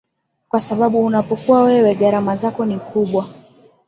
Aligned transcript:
kwa 0.49 0.61
sababu 0.61 1.05
unapokuwa 1.05 1.63
wewe 1.63 1.95
gharama 1.95 2.35
zako 2.37 2.65
ni 2.65 2.77
kubwa 2.79 3.27